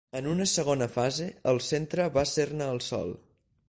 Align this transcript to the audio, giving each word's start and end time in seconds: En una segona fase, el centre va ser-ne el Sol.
En 0.19 0.27
una 0.29 0.47
segona 0.51 0.87
fase, 0.95 1.29
el 1.53 1.63
centre 1.69 2.11
va 2.19 2.27
ser-ne 2.35 2.75
el 2.77 2.85
Sol. 2.93 3.19